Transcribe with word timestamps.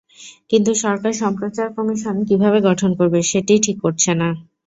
কিন্তু 0.51 0.71
সরকার 0.83 1.13
সম্প্রচার 1.21 1.67
কমিশন 1.77 2.15
কীভাবে 2.29 2.59
গঠন 2.67 2.91
করবে, 2.99 3.19
সেটিই 3.31 3.63
ঠিক 3.65 3.77
করছে 3.83 4.11
না। 4.15 4.29